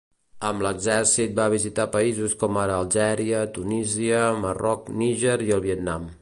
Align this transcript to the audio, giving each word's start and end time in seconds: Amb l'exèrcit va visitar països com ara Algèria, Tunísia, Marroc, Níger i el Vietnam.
Amb 0.51 0.63
l'exèrcit 0.65 1.35
va 1.39 1.45
visitar 1.53 1.85
països 1.95 2.33
com 2.45 2.57
ara 2.63 2.79
Algèria, 2.85 3.43
Tunísia, 3.59 4.23
Marroc, 4.47 4.91
Níger 5.03 5.37
i 5.51 5.55
el 5.59 5.67
Vietnam. 5.69 6.11